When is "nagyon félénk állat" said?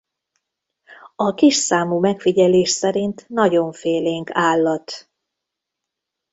3.29-5.09